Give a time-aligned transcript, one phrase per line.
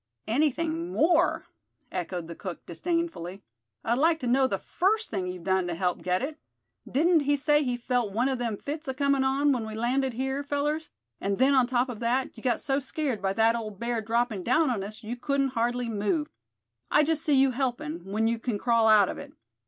[0.25, 1.45] "Anything more?"
[1.91, 3.43] echoed the cook, disdainfully;
[3.83, 6.39] "I'd like to know the first thing you've done to help get it.
[6.89, 10.43] Didn't he say he felt one of them fits acomin' on when we landed here,
[10.43, 14.01] fellers; and then on top of that, you got so scared by that old bear
[14.01, 16.29] dropping down on us, you couldn't hardly move.
[16.89, 19.33] I just see you helpin', when you c'n crawl out of it.